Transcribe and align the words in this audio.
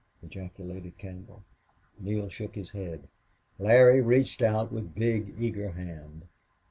ejaculated 0.23 0.97
Campbell. 0.97 1.43
Neale 1.99 2.27
shook 2.27 2.55
his 2.55 2.71
head. 2.71 3.07
Larry 3.59 4.01
reached 4.01 4.41
out 4.41 4.71
with 4.71 4.95
big, 4.95 5.35
eager 5.37 5.73
hands. 5.73 6.23